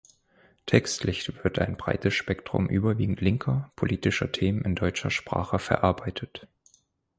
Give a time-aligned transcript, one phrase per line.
[0.65, 6.47] Textlich wird ein breites Spektrum überwiegend linker, politischer Themen in deutscher Sprache verarbeitet.